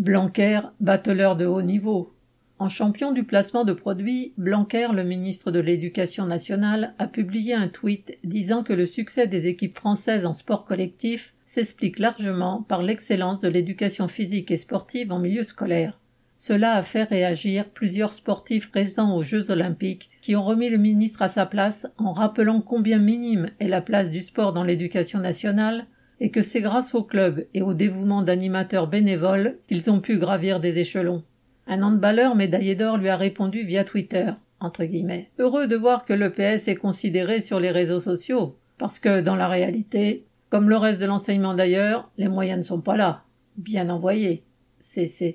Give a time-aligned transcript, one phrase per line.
[0.00, 2.14] Blanquer, battleur de haut niveau.
[2.58, 7.68] En champion du placement de produits, Blanquer, le ministre de l'Éducation nationale, a publié un
[7.68, 13.42] tweet disant que le succès des équipes françaises en sport collectif s'explique largement par l'excellence
[13.42, 16.00] de l'éducation physique et sportive en milieu scolaire.
[16.38, 21.20] Cela a fait réagir plusieurs sportifs présents aux Jeux olympiques qui ont remis le ministre
[21.20, 25.84] à sa place en rappelant combien minime est la place du sport dans l'éducation nationale
[26.20, 30.60] et que c'est grâce au club et au dévouement d'animateurs bénévoles qu'ils ont pu gravir
[30.60, 31.22] des échelons.
[31.66, 36.12] Un handballeur médaillé d'or lui a répondu via Twitter, entre guillemets, heureux de voir que
[36.12, 41.00] l'EPS est considéré sur les réseaux sociaux, parce que, dans la réalité, comme le reste
[41.00, 43.22] de l'enseignement d'ailleurs, les moyens ne sont pas là.
[43.56, 44.42] Bien envoyés.
[44.80, 45.28] CC.